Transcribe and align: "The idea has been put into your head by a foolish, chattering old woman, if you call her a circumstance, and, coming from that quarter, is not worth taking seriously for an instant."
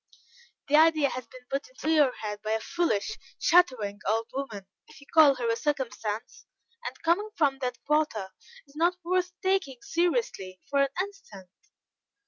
"The 0.67 0.75
idea 0.77 1.09
has 1.09 1.27
been 1.27 1.45
put 1.47 1.69
into 1.69 1.91
your 1.91 2.11
head 2.11 2.41
by 2.41 2.53
a 2.53 2.59
foolish, 2.59 3.19
chattering 3.39 3.99
old 4.07 4.29
woman, 4.33 4.65
if 4.87 4.99
you 4.99 5.05
call 5.13 5.35
her 5.35 5.47
a 5.47 5.55
circumstance, 5.55 6.47
and, 6.83 6.99
coming 7.03 7.29
from 7.35 7.59
that 7.59 7.77
quarter, 7.85 8.31
is 8.65 8.75
not 8.75 8.95
worth 9.03 9.31
taking 9.43 9.79
seriously 9.83 10.59
for 10.71 10.81
an 10.81 10.89
instant." 11.03 11.51